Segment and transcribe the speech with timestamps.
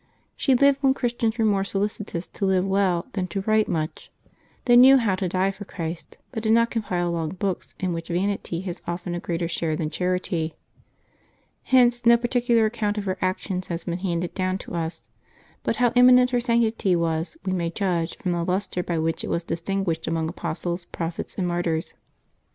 [0.35, 4.09] She lived when Christians were more solicitous to live well than to write much:
[4.65, 8.07] they knew how to die for Christ, but did not compile long books in which
[8.07, 10.55] vanity has often a greater share than charity.
[11.65, 15.03] Hence no particular account of her actions has been handed down to us.
[15.61, 19.29] But how eminent her sanctity was we may judge from the lustre by which it
[19.29, 21.93] was distinguished among apostles, prophets, and martyrs.